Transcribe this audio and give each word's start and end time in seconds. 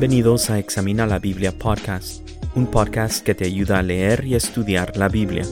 Bienvenidos 0.00 0.48
a 0.48 0.58
Examina 0.58 1.06
la 1.06 1.18
Biblia 1.18 1.52
Podcast, 1.52 2.26
un 2.54 2.68
podcast 2.68 3.22
que 3.22 3.34
te 3.34 3.44
ayuda 3.44 3.80
a 3.80 3.82
leer 3.82 4.24
y 4.24 4.34
estudiar 4.34 4.96
la 4.96 5.10
Biblia. 5.10 5.44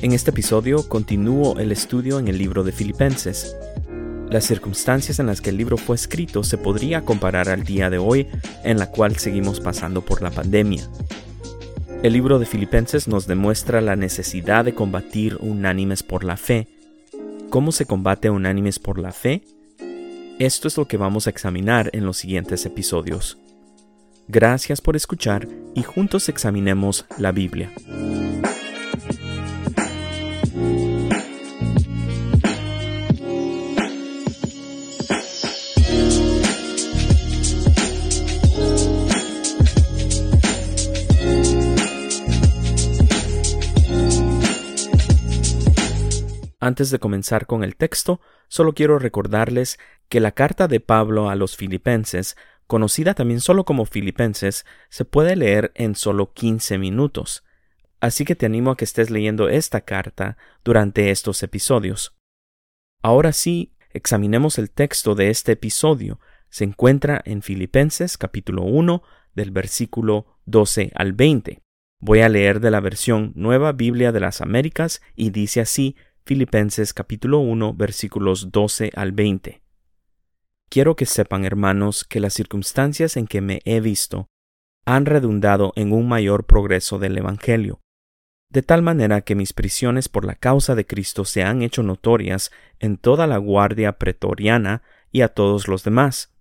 En 0.00 0.12
este 0.12 0.30
episodio 0.30 0.88
continúo 0.88 1.58
el 1.58 1.72
estudio 1.72 2.20
en 2.20 2.28
el 2.28 2.38
libro 2.38 2.62
de 2.62 2.70
Filipenses. 2.70 3.56
Las 4.30 4.44
circunstancias 4.44 5.18
en 5.18 5.26
las 5.26 5.40
que 5.40 5.50
el 5.50 5.56
libro 5.56 5.76
fue 5.76 5.96
escrito 5.96 6.44
se 6.44 6.58
podría 6.58 7.04
comparar 7.04 7.48
al 7.48 7.64
día 7.64 7.90
de 7.90 7.98
hoy 7.98 8.28
en 8.62 8.78
la 8.78 8.92
cual 8.92 9.16
seguimos 9.16 9.58
pasando 9.58 10.02
por 10.02 10.22
la 10.22 10.30
pandemia. 10.30 10.88
El 12.04 12.12
libro 12.12 12.38
de 12.38 12.46
Filipenses 12.46 13.08
nos 13.08 13.26
demuestra 13.26 13.80
la 13.80 13.96
necesidad 13.96 14.64
de 14.64 14.76
combatir 14.76 15.38
unánimes 15.40 16.04
por 16.04 16.22
la 16.22 16.36
fe. 16.36 16.68
¿Cómo 17.50 17.72
se 17.72 17.84
combate 17.84 18.30
unánimes 18.30 18.78
por 18.78 19.00
la 19.00 19.10
fe? 19.10 19.42
Esto 20.40 20.66
es 20.66 20.76
lo 20.76 20.88
que 20.88 20.96
vamos 20.96 21.28
a 21.28 21.30
examinar 21.30 21.90
en 21.92 22.04
los 22.04 22.16
siguientes 22.16 22.66
episodios. 22.66 23.38
Gracias 24.26 24.80
por 24.80 24.96
escuchar 24.96 25.46
y 25.76 25.84
juntos 25.84 26.28
examinemos 26.28 27.06
la 27.18 27.30
Biblia. 27.30 27.70
Antes 46.64 46.88
de 46.88 46.98
comenzar 46.98 47.44
con 47.44 47.62
el 47.62 47.76
texto, 47.76 48.22
solo 48.48 48.72
quiero 48.72 48.98
recordarles 48.98 49.78
que 50.08 50.18
la 50.18 50.32
carta 50.32 50.66
de 50.66 50.80
Pablo 50.80 51.28
a 51.28 51.34
los 51.34 51.58
filipenses, 51.58 52.38
conocida 52.66 53.12
también 53.12 53.42
solo 53.42 53.66
como 53.66 53.84
filipenses, 53.84 54.64
se 54.88 55.04
puede 55.04 55.36
leer 55.36 55.72
en 55.74 55.94
solo 55.94 56.32
15 56.32 56.78
minutos. 56.78 57.44
Así 58.00 58.24
que 58.24 58.34
te 58.34 58.46
animo 58.46 58.70
a 58.70 58.78
que 58.78 58.86
estés 58.86 59.10
leyendo 59.10 59.50
esta 59.50 59.82
carta 59.82 60.38
durante 60.64 61.10
estos 61.10 61.42
episodios. 61.42 62.16
Ahora 63.02 63.34
sí, 63.34 63.74
examinemos 63.90 64.56
el 64.58 64.70
texto 64.70 65.14
de 65.14 65.28
este 65.28 65.52
episodio. 65.52 66.18
Se 66.48 66.64
encuentra 66.64 67.20
en 67.26 67.42
Filipenses 67.42 68.16
capítulo 68.16 68.62
1 68.62 69.02
del 69.34 69.50
versículo 69.50 70.38
12 70.46 70.92
al 70.94 71.12
20. 71.12 71.60
Voy 72.00 72.20
a 72.20 72.30
leer 72.30 72.60
de 72.60 72.70
la 72.70 72.80
versión 72.80 73.32
Nueva 73.34 73.72
Biblia 73.72 74.12
de 74.12 74.20
las 74.20 74.40
Américas 74.40 75.02
y 75.14 75.28
dice 75.28 75.60
así 75.60 75.94
Filipenses 76.26 76.94
capítulo 76.94 77.40
1 77.40 77.74
versículos 77.74 78.50
12 78.50 78.92
al 78.96 79.12
20. 79.12 79.60
Quiero 80.70 80.96
que 80.96 81.04
sepan, 81.04 81.44
hermanos, 81.44 82.04
que 82.04 82.18
las 82.18 82.32
circunstancias 82.32 83.18
en 83.18 83.26
que 83.26 83.42
me 83.42 83.60
he 83.66 83.80
visto 83.80 84.30
han 84.86 85.04
redundado 85.04 85.74
en 85.76 85.92
un 85.92 86.08
mayor 86.08 86.44
progreso 86.44 86.98
del 86.98 87.18
Evangelio, 87.18 87.82
de 88.48 88.62
tal 88.62 88.80
manera 88.80 89.20
que 89.20 89.34
mis 89.34 89.52
prisiones 89.52 90.08
por 90.08 90.24
la 90.24 90.34
causa 90.34 90.74
de 90.74 90.86
Cristo 90.86 91.26
se 91.26 91.42
han 91.42 91.60
hecho 91.60 91.82
notorias 91.82 92.50
en 92.78 92.96
toda 92.96 93.26
la 93.26 93.36
guardia 93.36 93.98
pretoriana 93.98 94.82
y 95.12 95.20
a 95.20 95.28
todos 95.28 95.68
los 95.68 95.84
demás. 95.84 96.32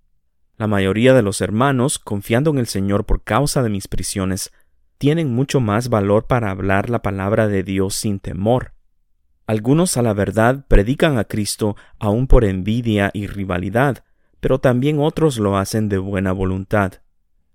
La 0.56 0.68
mayoría 0.68 1.13
de 1.13 1.24
los 1.24 1.41
hermanos, 1.41 2.00
confiando 2.00 2.52
en 2.52 2.59
el 2.59 2.68
Señor 2.68 3.06
por 3.06 3.22
causa 3.25 3.62
de 3.62 3.69
mis 3.69 3.90
prisiones, 3.90 4.53
tienen 4.97 5.34
mucho 5.36 5.59
más 5.59 5.90
valor 5.90 6.25
para 6.25 6.52
hablar 6.52 6.90
la 6.90 7.02
palabra 7.02 7.50
de 7.50 7.63
Dios 7.63 7.96
sin 7.96 8.22
temor 8.22 8.74
algunos 9.46 9.98
a 9.98 10.02
la 10.02 10.14
verdad 10.14 10.66
predican 10.68 11.18
a 11.18 11.26
Cristo 11.26 11.76
aún 12.00 12.28
por 12.28 12.46
envidia 12.46 13.12
y 13.14 13.28
rivalidad, 13.28 14.04
pero 14.40 14.59
también 14.59 15.00
otros 15.00 15.38
lo 15.38 15.58
hacen 15.58 15.90
de 15.90 15.98
buena 15.98 16.31
voluntad. 16.31 17.02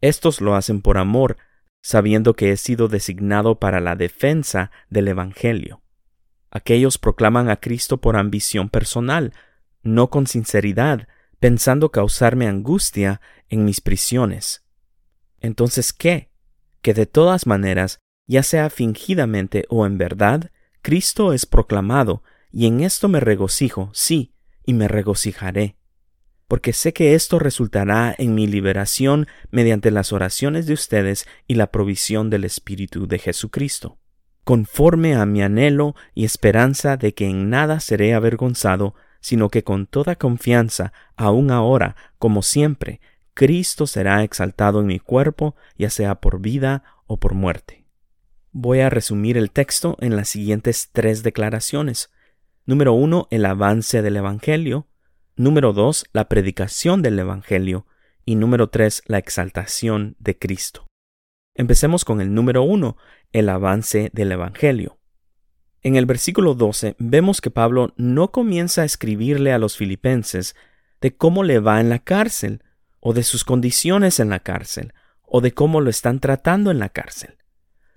Estos 0.01 0.41
lo 0.41 0.55
hacen 0.55 0.81
por 0.83 0.99
amor, 0.99 1.37
sabiendo 1.83 2.35
que 2.35 2.53
he 2.53 2.57
sido 2.57 2.89
designado 2.89 3.59
para 3.59 3.81
la 3.81 3.97
defensa 3.97 4.71
del 4.91 5.09
Evangelio. 5.09 5.83
Aquellos 6.51 6.99
proclaman 6.99 7.51
a 7.51 7.57
Cristo 7.57 7.99
por 7.99 8.17
ambición 8.17 8.69
personal, 8.69 9.33
no 9.83 10.11
con 10.11 10.27
sinceridad, 10.27 11.09
pensando 11.41 11.91
causarme 11.91 12.49
angustia 12.49 13.21
en 13.49 13.65
mis 13.65 13.81
prisiones. 13.81 14.65
Entonces, 15.41 15.93
¿qué? 15.93 16.31
Que 16.83 16.95
de 16.95 17.07
todas 17.07 17.47
maneras, 17.47 17.99
ya 18.27 18.43
sea 18.43 18.71
fingidamente 18.71 19.65
o 19.69 19.87
en 19.87 19.99
verdad, 19.99 20.51
Cristo 20.89 21.35
es 21.35 21.45
proclamado, 21.45 22.23
y 22.51 22.67
en 22.67 22.81
esto 22.81 23.09
me 23.09 23.21
regocijo, 23.21 23.91
sí, 23.93 24.33
y 24.65 24.73
me 24.73 24.89
regocijaré, 24.89 25.77
porque 26.47 26.73
sé 26.73 26.95
que 26.95 27.15
esto 27.15 27.39
resultará 27.39 28.15
en 28.17 28.35
mi 28.35 28.47
liberación 28.47 29.27
mediante 29.51 29.91
las 29.91 30.15
oraciones 30.15 30.65
de 30.65 30.73
ustedes 30.73 31.27
y 31.47 31.57
la 31.57 31.67
provisión 31.67 32.31
del 32.31 32.45
Espíritu 32.45 33.07
de 33.07 33.19
Jesucristo, 33.19 33.99
conforme 34.45 35.15
a 35.15 35.27
mi 35.27 35.43
anhelo 35.43 35.95
y 36.15 36.25
esperanza 36.25 36.97
de 36.97 37.13
que 37.13 37.29
en 37.29 37.51
nada 37.51 37.81
seré 37.81 38.15
avergonzado, 38.15 38.95
sino 39.21 39.51
que 39.51 39.65
con 39.65 39.87
toda 39.87 40.17
confianza, 40.17 40.95
aun 41.17 41.51
ahora, 41.51 41.97
como 42.19 42.41
siempre, 42.41 43.03
Cristo 43.35 43.87
será 43.87 44.25
exaltado 44.25 44.81
en 44.81 44.87
mi 44.87 45.01
cuerpo, 45.01 45.55
ya 45.77 45.91
sea 45.91 46.15
por 46.15 46.41
vida 46.41 46.83
o 47.07 47.19
por 47.19 47.35
muerte. 47.35 47.88
Voy 48.53 48.81
a 48.81 48.91
resumir 48.91 49.37
el 49.37 49.51
texto 49.51 49.97
en 50.01 50.17
las 50.17 50.31
siguientes 50.31 50.89
tres 50.93 51.23
declaraciones. 51.23 52.11
Número 52.65 52.93
uno, 52.95 53.29
el 53.31 53.45
avance 53.45 54.01
del 54.03 54.17
Evangelio. 54.17 54.87
Número 55.37 55.73
dos, 55.73 56.07
la 56.13 56.29
predicación 56.29 57.03
del 57.03 57.19
Evangelio. 57.19 57.87
Y 58.25 58.37
número 58.37 58.71
tres, 58.71 59.03
la 59.07 59.19
exaltación 59.19 60.17
de 60.19 60.39
Cristo. 60.39 60.87
Empecemos 61.55 62.05
con 62.05 62.21
el 62.21 62.35
número 62.35 62.63
uno, 62.63 62.97
el 63.33 63.49
avance 63.49 64.11
del 64.15 64.33
Evangelio. 64.33 64.99
En 65.83 65.97
el 65.97 66.07
versículo 66.07 66.55
12 66.55 66.97
vemos 66.99 67.41
que 67.41 67.51
Pablo 67.51 67.95
no 67.97 68.33
comienza 68.33 68.83
a 68.83 68.85
escribirle 68.85 69.53
a 69.53 69.59
los 69.59 69.77
filipenses 69.77 70.57
de 71.01 71.17
cómo 71.17 71.45
le 71.45 71.61
va 71.61 71.81
en 71.81 71.89
la 71.89 72.01
cárcel, 72.01 72.63
o 73.01 73.13
de 73.13 73.23
sus 73.23 73.45
condiciones 73.45 74.19
en 74.21 74.29
la 74.29 74.41
cárcel, 74.41 74.93
o 75.23 75.41
de 75.41 75.53
cómo 75.53 75.81
lo 75.81 75.91
están 75.91 76.19
tratando 76.19 76.71
en 76.71 76.79
la 76.79 76.89
cárcel. 76.89 77.38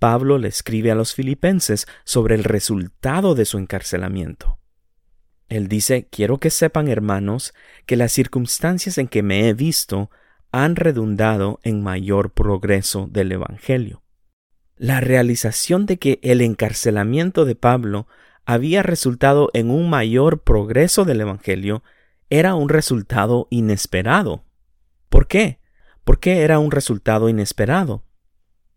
Pablo 0.02 0.40
le 0.40 0.48
escribe 0.48 0.90
a 0.90 0.96
los 0.96 1.14
filipenses 1.14 1.86
sobre 2.06 2.34
el 2.34 2.44
resultado 2.44 3.36
de 3.36 3.46
su 3.46 3.60
encarcelamiento. 3.60 4.58
Él 5.48 5.68
dice, 5.68 6.08
quiero 6.10 6.40
que 6.40 6.50
sepan, 6.50 6.88
hermanos, 6.88 7.54
que 7.86 7.98
las 7.98 8.12
circunstancias 8.12 8.98
en 8.98 9.08
que 9.08 9.22
me 9.22 9.48
he 9.48 9.54
visto 9.54 10.10
han 10.52 10.76
redundado 10.76 11.60
en 11.62 11.84
mayor 11.84 12.32
progreso 12.32 13.10
del 13.12 13.32
Evangelio. 13.32 14.02
La 14.76 15.02
realización 15.02 15.86
de 15.86 16.00
que 16.00 16.20
el 16.24 16.42
encarcelamiento 16.42 17.46
de 17.46 17.54
Pablo 17.54 18.08
había 18.44 18.82
resultado 18.82 19.52
en 19.54 19.70
un 19.70 19.88
mayor 19.88 20.42
progreso 20.42 21.06
del 21.06 21.22
Evangelio 21.22 21.84
era 22.32 22.56
un 22.56 22.70
resultado 22.70 23.46
inesperado. 23.52 24.46
¿Por 25.10 25.28
qué? 25.28 25.60
¿Por 26.04 26.20
qué 26.20 26.42
era 26.42 26.58
un 26.58 26.72
resultado 26.72 27.30
inesperado? 27.30 28.04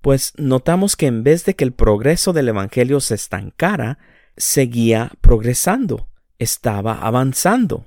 Pues 0.04 0.34
notamos 0.36 0.96
que 0.96 1.06
en 1.06 1.24
vez 1.24 1.46
de 1.46 1.56
que 1.56 1.64
el 1.64 1.72
progreso 1.72 2.34
del 2.34 2.50
Evangelio 2.50 3.00
se 3.00 3.14
estancara, 3.14 3.96
seguía 4.36 5.12
progresando, 5.22 6.08
estaba 6.38 6.98
avanzando. 6.98 7.86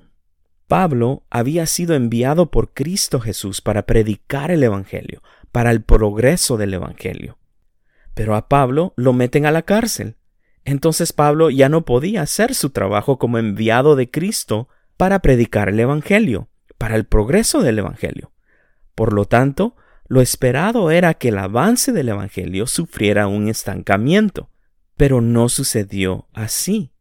Pablo 0.67 1.27
había 1.29 1.67
sido 1.67 1.93
enviado 1.93 2.49
por 2.49 2.73
Cristo 2.73 3.19
Jesús 3.19 3.61
para 3.61 3.83
predicar 3.83 4.49
el 4.49 4.63
Evangelio, 4.63 5.21
para 5.51 5.69
el 5.69 5.83
progreso 5.83 6.57
del 6.57 6.73
Evangelio. 6.73 7.37
Pero 8.15 8.35
a 8.35 8.49
Pablo 8.49 8.95
lo 8.97 9.13
meten 9.13 9.45
a 9.45 9.51
la 9.51 9.61
cárcel. 9.61 10.15
Entonces 10.65 11.13
Pablo 11.13 11.51
ya 11.51 11.69
no 11.69 11.85
podía 11.85 12.23
hacer 12.23 12.55
su 12.55 12.71
trabajo 12.71 13.19
como 13.19 13.37
enviado 13.37 13.95
de 13.95 14.09
Cristo 14.09 14.69
para 14.97 15.19
predicar 15.19 15.69
el 15.69 15.79
Evangelio, 15.79 16.49
para 16.79 16.95
el 16.95 17.05
progreso 17.05 17.61
del 17.61 17.77
Evangelio. 17.77 18.31
Por 18.95 19.13
lo 19.13 19.25
tanto, 19.25 19.75
lo 20.07 20.21
esperado 20.21 20.91
era 20.91 21.13
que 21.13 21.29
el 21.29 21.37
avance 21.37 21.91
del 21.91 22.09
Evangelio 22.09 22.67
sufriera 22.67 23.27
un 23.27 23.49
estancamiento, 23.49 24.49
pero 24.95 25.21
no 25.21 25.49
sucedió 25.49 26.27
así. 26.33 26.91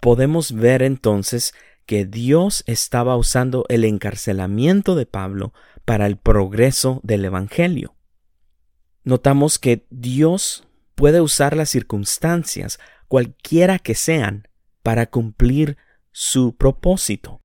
Podemos 0.00 0.52
ver 0.52 0.82
entonces 0.82 1.54
que 1.84 2.04
Dios 2.04 2.64
estaba 2.66 3.16
usando 3.16 3.64
el 3.68 3.84
encarcelamiento 3.84 4.94
de 4.94 5.06
Pablo 5.06 5.52
para 5.84 6.06
el 6.06 6.16
progreso 6.16 7.00
del 7.02 7.24
Evangelio. 7.24 7.94
Notamos 9.04 9.58
que 9.58 9.86
Dios 9.90 10.68
puede 10.94 11.20
usar 11.20 11.56
las 11.56 11.70
circunstancias, 11.70 12.78
cualquiera 13.08 13.78
que 13.78 13.94
sean, 13.94 14.48
para 14.82 15.06
cumplir 15.06 15.76
su 16.12 16.56
propósito. 16.56 17.40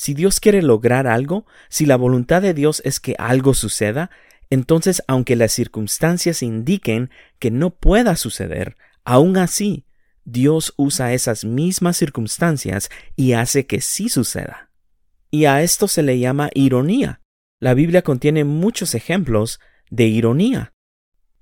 Si 0.00 0.14
Dios 0.14 0.40
quiere 0.40 0.62
lograr 0.62 1.06
algo, 1.06 1.44
si 1.68 1.84
la 1.84 1.96
voluntad 1.96 2.40
de 2.40 2.54
Dios 2.54 2.80
es 2.86 3.00
que 3.00 3.14
algo 3.18 3.52
suceda, 3.52 4.10
entonces 4.48 5.02
aunque 5.06 5.36
las 5.36 5.52
circunstancias 5.52 6.42
indiquen 6.42 7.10
que 7.38 7.50
no 7.50 7.68
pueda 7.68 8.16
suceder, 8.16 8.78
aún 9.04 9.36
así, 9.36 9.84
Dios 10.24 10.72
usa 10.78 11.12
esas 11.12 11.44
mismas 11.44 11.98
circunstancias 11.98 12.88
y 13.14 13.34
hace 13.34 13.66
que 13.66 13.82
sí 13.82 14.08
suceda. 14.08 14.70
Y 15.30 15.44
a 15.44 15.60
esto 15.62 15.86
se 15.86 16.02
le 16.02 16.18
llama 16.18 16.48
ironía. 16.54 17.20
La 17.58 17.74
Biblia 17.74 18.00
contiene 18.00 18.44
muchos 18.44 18.94
ejemplos 18.94 19.60
de 19.90 20.06
ironía. 20.06 20.72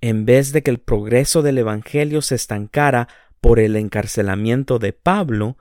En 0.01 0.25
vez 0.27 0.51
de 0.51 0.65
que 0.65 0.73
el 0.73 0.81
progreso 0.81 1.43
del 1.43 1.59
Evangelio 1.59 2.23
se 2.23 2.35
estancara 2.35 3.07
por 3.41 3.61
el 3.61 3.77
encarcelamiento 3.77 4.81
de 4.81 4.93
Pablo, 4.93 5.59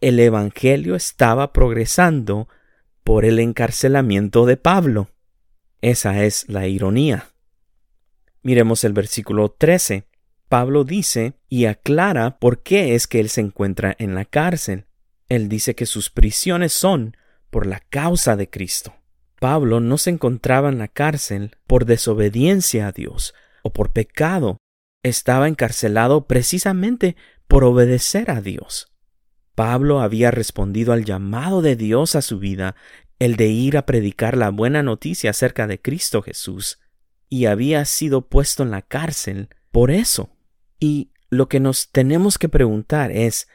el 0.00 0.20
Evangelio 0.20 0.94
estaba 0.94 1.52
progresando 1.52 2.48
por 3.02 3.24
el 3.24 3.38
encarcelamiento 3.38 4.46
de 4.46 4.56
Pablo. 4.56 5.08
Esa 5.80 6.24
es 6.24 6.48
la 6.48 6.66
ironía. 6.66 7.30
Miremos 8.42 8.84
el 8.84 8.92
versículo 8.92 9.50
13. 9.50 10.04
Pablo 10.48 10.84
dice 10.84 11.34
y 11.48 11.66
aclara 11.66 12.38
por 12.38 12.62
qué 12.62 12.94
es 12.94 13.06
que 13.06 13.20
él 13.20 13.28
se 13.28 13.40
encuentra 13.40 13.94
en 13.98 14.14
la 14.14 14.24
cárcel. 14.24 14.86
Él 15.28 15.48
dice 15.48 15.74
que 15.74 15.86
sus 15.86 16.10
prisiones 16.10 16.72
son 16.72 17.16
por 17.50 17.66
la 17.66 17.80
causa 17.80 18.36
de 18.36 18.48
Cristo. 18.48 18.94
Pablo 19.40 19.80
no 19.80 19.98
se 19.98 20.10
encontraba 20.10 20.68
en 20.68 20.78
la 20.78 20.88
cárcel 20.88 21.56
por 21.66 21.84
desobediencia 21.84 22.88
a 22.88 22.92
Dios 22.92 23.34
o 23.62 23.72
por 23.72 23.92
pecado. 23.92 24.58
Estaba 25.02 25.48
encarcelado 25.48 26.26
precisamente 26.26 27.16
por 27.46 27.64
obedecer 27.64 28.30
a 28.30 28.40
Dios. 28.40 28.92
Pablo 29.58 30.00
había 30.00 30.30
respondido 30.30 30.92
al 30.92 31.04
llamado 31.04 31.62
de 31.62 31.74
Dios 31.74 32.14
a 32.14 32.22
su 32.22 32.38
vida, 32.38 32.76
el 33.18 33.34
de 33.34 33.48
ir 33.48 33.76
a 33.76 33.86
predicar 33.86 34.36
la 34.36 34.50
buena 34.50 34.84
noticia 34.84 35.30
acerca 35.30 35.66
de 35.66 35.80
Cristo 35.80 36.22
Jesús, 36.22 36.78
y 37.28 37.46
había 37.46 37.84
sido 37.84 38.28
puesto 38.28 38.62
en 38.62 38.70
la 38.70 38.82
cárcel 38.82 39.48
por 39.72 39.90
eso. 39.90 40.30
Y 40.78 41.10
lo 41.28 41.48
que 41.48 41.58
nos 41.58 41.90
tenemos 41.90 42.38
que 42.38 42.48
preguntar 42.48 43.10
es 43.10 43.48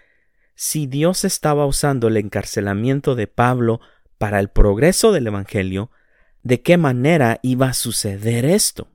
si 0.56 0.88
Dios 0.88 1.24
estaba 1.24 1.66
usando 1.66 2.10
el 2.10 2.18
encarcelamiento 2.18 3.16
de 3.16 3.28
Pablo 3.28 3.80
para 4.18 4.42
el 4.42 4.50
progreso 4.50 5.14
del 5.14 5.28
Evangelio, 5.28 5.90
¿de 6.42 6.62
qué 6.62 6.76
manera 6.76 7.40
iba 7.44 7.70
a 7.70 7.74
suceder 7.74 8.44
esto? 8.44 8.90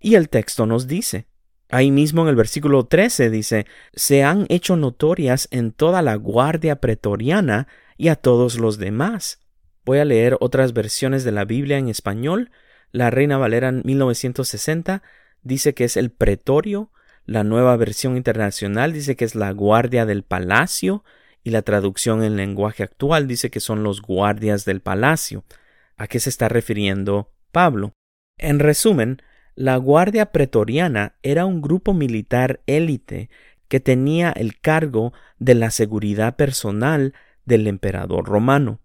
Y 0.00 0.14
el 0.14 0.30
texto 0.30 0.64
nos 0.64 0.86
dice, 0.86 1.26
ahí 1.70 1.90
mismo 1.90 2.22
en 2.22 2.28
el 2.28 2.36
versículo 2.36 2.86
13 2.86 3.30
dice, 3.30 3.66
se 3.94 4.22
han 4.22 4.46
hecho 4.48 4.76
notorias 4.76 5.48
en 5.50 5.72
toda 5.72 6.02
la 6.02 6.16
guardia 6.16 6.76
pretoriana 6.76 7.68
y 7.96 8.08
a 8.08 8.16
todos 8.16 8.58
los 8.58 8.78
demás. 8.78 9.40
Voy 9.84 9.98
a 9.98 10.04
leer 10.04 10.36
otras 10.40 10.72
versiones 10.72 11.24
de 11.24 11.32
la 11.32 11.44
Biblia 11.44 11.78
en 11.78 11.88
español. 11.88 12.50
La 12.90 13.10
Reina 13.10 13.38
Valera 13.38 13.68
en 13.68 13.82
1960 13.84 15.02
dice 15.42 15.74
que 15.74 15.84
es 15.84 15.96
el 15.96 16.10
pretorio, 16.10 16.90
la 17.26 17.42
nueva 17.42 17.76
versión 17.76 18.16
internacional 18.16 18.92
dice 18.92 19.16
que 19.16 19.24
es 19.24 19.34
la 19.34 19.50
guardia 19.50 20.04
del 20.04 20.24
palacio 20.24 21.04
y 21.42 21.50
la 21.50 21.62
traducción 21.62 22.22
en 22.22 22.36
lenguaje 22.36 22.82
actual 22.82 23.26
dice 23.26 23.50
que 23.50 23.60
son 23.60 23.82
los 23.82 24.02
guardias 24.02 24.64
del 24.64 24.80
palacio. 24.80 25.44
¿A 25.96 26.06
qué 26.06 26.20
se 26.20 26.28
está 26.28 26.48
refiriendo 26.48 27.30
Pablo? 27.50 27.92
En 28.36 28.58
resumen, 28.58 29.22
la 29.54 29.76
Guardia 29.76 30.32
Pretoriana 30.32 31.14
era 31.22 31.46
un 31.46 31.62
grupo 31.62 31.94
militar 31.94 32.60
élite 32.66 33.30
que 33.68 33.80
tenía 33.80 34.30
el 34.30 34.60
cargo 34.60 35.12
de 35.38 35.54
la 35.54 35.70
seguridad 35.70 36.36
personal 36.36 37.14
del 37.44 37.66
emperador 37.66 38.26
romano. 38.26 38.80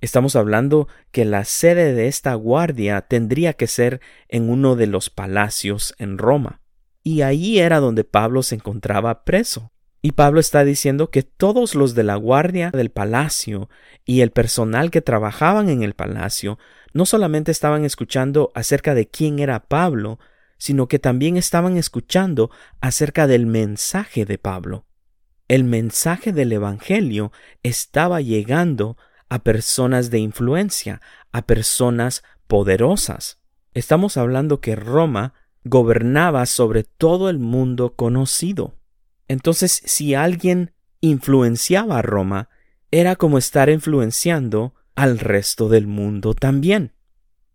Estamos 0.00 0.34
hablando 0.34 0.88
que 1.10 1.24
la 1.24 1.44
sede 1.44 1.92
de 1.92 2.08
esta 2.08 2.34
guardia 2.34 3.02
tendría 3.02 3.52
que 3.52 3.66
ser 3.66 4.00
en 4.28 4.48
uno 4.48 4.74
de 4.74 4.86
los 4.86 5.10
palacios 5.10 5.94
en 5.98 6.16
Roma 6.18 6.60
y 7.02 7.22
ahí 7.22 7.58
era 7.58 7.80
donde 7.80 8.04
Pablo 8.04 8.42
se 8.42 8.56
encontraba 8.56 9.24
preso. 9.24 9.72
Y 10.02 10.12
Pablo 10.12 10.40
está 10.40 10.64
diciendo 10.64 11.10
que 11.10 11.22
todos 11.22 11.74
los 11.74 11.94
de 11.94 12.04
la 12.04 12.16
guardia 12.16 12.70
del 12.70 12.90
palacio 12.90 13.68
y 14.06 14.22
el 14.22 14.30
personal 14.30 14.90
que 14.90 15.02
trabajaban 15.02 15.68
en 15.68 15.82
el 15.82 15.94
palacio 15.94 16.58
no 16.94 17.04
solamente 17.04 17.50
estaban 17.50 17.84
escuchando 17.84 18.50
acerca 18.54 18.94
de 18.94 19.08
quién 19.08 19.38
era 19.38 19.60
Pablo, 19.60 20.18
sino 20.56 20.88
que 20.88 20.98
también 20.98 21.36
estaban 21.36 21.76
escuchando 21.76 22.50
acerca 22.80 23.26
del 23.26 23.46
mensaje 23.46 24.24
de 24.24 24.38
Pablo. 24.38 24.86
El 25.48 25.64
mensaje 25.64 26.32
del 26.32 26.52
Evangelio 26.52 27.32
estaba 27.62 28.20
llegando 28.20 28.96
a 29.28 29.40
personas 29.40 30.10
de 30.10 30.18
influencia, 30.18 31.00
a 31.32 31.42
personas 31.42 32.22
poderosas. 32.46 33.40
Estamos 33.74 34.16
hablando 34.16 34.60
que 34.60 34.76
Roma 34.76 35.34
gobernaba 35.64 36.46
sobre 36.46 36.84
todo 36.84 37.30
el 37.30 37.38
mundo 37.38 37.94
conocido. 37.94 38.79
Entonces, 39.30 39.80
si 39.84 40.16
alguien 40.16 40.72
influenciaba 41.00 42.00
a 42.00 42.02
Roma, 42.02 42.48
era 42.90 43.14
como 43.14 43.38
estar 43.38 43.70
influenciando 43.70 44.74
al 44.96 45.20
resto 45.20 45.68
del 45.68 45.86
mundo 45.86 46.34
también. 46.34 46.94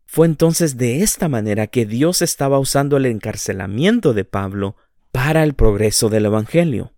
Fue 0.05 0.25
entonces 0.25 0.77
de 0.77 1.03
esta 1.03 1.27
manera 1.27 1.67
que 1.67 1.85
Dios 1.85 2.21
estaba 2.21 2.59
usando 2.59 2.95
el 2.95 3.05
encarcelamiento 3.05 4.13
de 4.13 4.23
Pablo 4.23 4.77
para 5.11 5.43
el 5.43 5.53
progreso 5.53 6.07
del 6.07 6.27
Evangelio. 6.27 6.93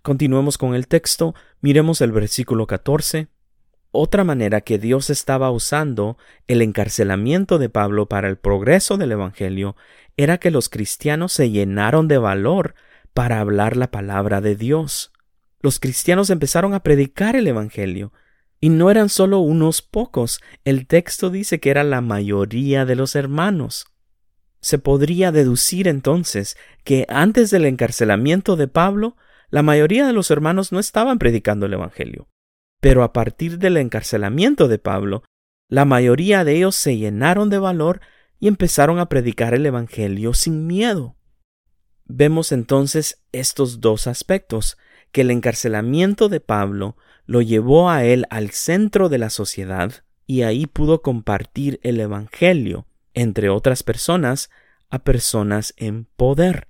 Continuemos 0.00 0.56
con 0.56 0.74
el 0.74 0.88
texto, 0.88 1.34
miremos 1.60 2.00
el 2.00 2.10
versículo 2.10 2.66
14 2.66 3.28
otra 3.92 4.22
manera 4.22 4.60
que 4.60 4.78
Dios 4.78 5.10
estaba 5.10 5.50
usando 5.50 6.16
el 6.46 6.62
encarcelamiento 6.62 7.58
de 7.58 7.68
Pablo 7.68 8.06
para 8.06 8.28
el 8.28 8.38
progreso 8.38 8.96
del 8.96 9.12
Evangelio 9.12 9.76
era 10.16 10.38
que 10.38 10.52
los 10.52 10.68
cristianos 10.68 11.32
se 11.32 11.50
llenaron 11.50 12.06
de 12.06 12.18
valor 12.18 12.74
para 13.20 13.40
hablar 13.40 13.76
la 13.76 13.90
palabra 13.90 14.40
de 14.40 14.56
Dios. 14.56 15.12
Los 15.60 15.78
cristianos 15.78 16.30
empezaron 16.30 16.72
a 16.72 16.82
predicar 16.82 17.36
el 17.36 17.48
Evangelio, 17.48 18.14
y 18.60 18.70
no 18.70 18.90
eran 18.90 19.10
solo 19.10 19.40
unos 19.40 19.82
pocos, 19.82 20.40
el 20.64 20.86
texto 20.86 21.28
dice 21.28 21.60
que 21.60 21.68
era 21.68 21.84
la 21.84 22.00
mayoría 22.00 22.86
de 22.86 22.96
los 22.96 23.16
hermanos. 23.16 23.84
Se 24.62 24.78
podría 24.78 25.32
deducir 25.32 25.86
entonces 25.86 26.56
que 26.82 27.04
antes 27.10 27.50
del 27.50 27.66
encarcelamiento 27.66 28.56
de 28.56 28.68
Pablo, 28.68 29.18
la 29.50 29.60
mayoría 29.62 30.06
de 30.06 30.14
los 30.14 30.30
hermanos 30.30 30.72
no 30.72 30.78
estaban 30.78 31.18
predicando 31.18 31.66
el 31.66 31.74
Evangelio. 31.74 32.26
Pero 32.80 33.02
a 33.02 33.12
partir 33.12 33.58
del 33.58 33.76
encarcelamiento 33.76 34.66
de 34.66 34.78
Pablo, 34.78 35.24
la 35.68 35.84
mayoría 35.84 36.42
de 36.42 36.56
ellos 36.56 36.74
se 36.74 36.96
llenaron 36.96 37.50
de 37.50 37.58
valor 37.58 38.00
y 38.38 38.48
empezaron 38.48 38.98
a 38.98 39.10
predicar 39.10 39.52
el 39.52 39.66
Evangelio 39.66 40.32
sin 40.32 40.66
miedo. 40.66 41.18
Vemos 42.12 42.50
entonces 42.50 43.22
estos 43.30 43.80
dos 43.80 44.08
aspectos, 44.08 44.78
que 45.12 45.20
el 45.20 45.30
encarcelamiento 45.30 46.28
de 46.28 46.40
Pablo 46.40 46.96
lo 47.24 47.40
llevó 47.40 47.88
a 47.88 48.04
él 48.04 48.26
al 48.30 48.50
centro 48.50 49.08
de 49.08 49.18
la 49.18 49.30
sociedad 49.30 49.92
y 50.26 50.42
ahí 50.42 50.66
pudo 50.66 51.02
compartir 51.02 51.78
el 51.84 52.00
Evangelio, 52.00 52.88
entre 53.14 53.48
otras 53.48 53.84
personas, 53.84 54.50
a 54.90 55.04
personas 55.04 55.72
en 55.76 56.06
poder. 56.16 56.66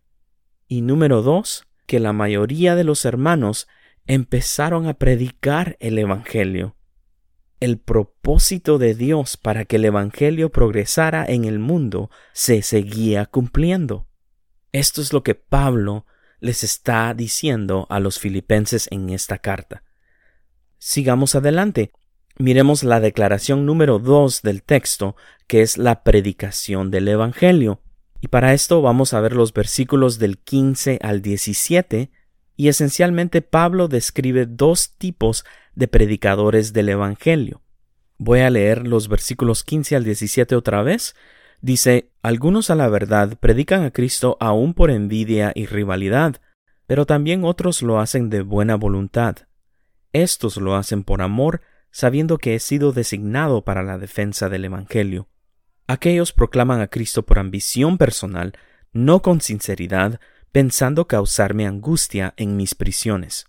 Y 0.69 0.83
número 0.83 1.23
dos, 1.23 1.67
que 1.87 2.01
la 2.01 2.13
mayoría 2.13 2.75
de 2.75 2.85
los 2.85 3.07
hermanos 3.07 3.67
empezaron 4.07 4.87
a 4.87 4.95
predicar 4.95 5.79
el 5.81 5.99
Evangelio. 5.99 6.77
El 7.61 7.79
propósito 7.79 8.77
de 8.77 8.95
Dios 8.95 9.39
para 9.39 9.65
que 9.65 9.77
el 9.77 9.87
Evangelio 9.87 10.51
progresara 10.51 11.25
en 11.27 11.47
el 11.47 11.59
mundo 11.59 12.11
se 12.35 12.61
seguía 12.61 13.25
cumpliendo. 13.25 14.10
Esto 14.73 15.03
es 15.03 15.13
lo 15.13 15.23
que 15.23 15.35
Pablo 15.35 16.07
les 16.41 16.65
está 16.65 17.13
diciendo 17.15 17.87
a 17.91 18.01
los 18.01 18.19
filipenses 18.19 18.89
en 18.91 19.11
esta 19.11 19.39
carta. 19.39 19.83
Sigamos 20.79 21.35
adelante. 21.35 21.93
Miremos 22.39 22.85
la 22.85 23.01
declaración 23.01 23.67
número 23.67 23.99
dos 23.99 24.43
del 24.43 24.63
texto, 24.63 25.17
que 25.47 25.61
es 25.61 25.77
la 25.77 26.03
predicación 26.03 26.91
del 26.91 27.09
Evangelio. 27.09 27.83
Y 28.21 28.29
para 28.29 28.55
esto 28.55 28.81
vamos 28.81 29.13
a 29.13 29.21
ver 29.21 29.35
los 29.35 29.53
versículos 29.53 30.19
del 30.19 30.39
15 30.39 30.99
al 31.03 31.21
17 31.23 32.11
y 32.57 32.69
esencialmente 32.69 33.43
Pablo 33.43 33.89
describe 33.89 34.47
dos 34.47 34.95
tipos 34.99 35.45
de 35.75 35.89
predicadores 35.89 36.73
del 36.73 36.91
Evangelio. 36.91 37.63
Voy 38.19 38.41
a 38.41 38.51
leer 38.51 38.87
los 38.87 39.09
versículos 39.09 39.65
15 39.65 39.97
al 39.97 40.05
17 40.05 40.55
otra 40.55 40.83
vez. 40.83 41.15
Dice, 41.63 42.11
algunos 42.23 42.71
a 42.71 42.75
la 42.75 42.89
verdad 42.89 43.37
predican 43.39 43.83
a 43.85 43.91
Cristo 43.91 44.37
aún 44.41 44.75
por 44.75 44.91
envidia 44.91 45.53
y 45.55 45.67
rivalidad, 45.67 46.41
pero 46.87 47.07
también 47.07 47.45
otros 47.45 47.83
lo 47.83 48.01
hacen 48.01 48.31
de 48.31 48.43
buena 48.43 48.77
voluntad. 48.77 49.37
Estos 50.13 50.57
lo 50.57 50.75
hacen 50.75 51.05
por 51.05 51.23
amor, 51.23 51.61
sabiendo 51.91 52.39
que 52.39 52.55
he 52.55 52.61
sido 52.61 52.93
designado 52.93 53.63
para 53.65 53.83
la 53.83 53.99
defensa 53.99 54.49
del 54.49 54.65
Evangelio. 54.65 55.29
Aquellos 55.87 56.33
proclaman 56.33 56.81
a 56.81 56.89
Cristo 56.89 57.25
por 57.25 57.39
ambición 57.39 57.99
personal, 57.99 58.55
no 58.93 59.23
con 59.23 59.41
sinceridad, 59.41 60.21
pensando 60.53 61.07
causarme 61.07 61.67
angustia 61.67 62.35
en 62.37 62.57
mis 62.57 62.75
prisiones. 62.75 63.47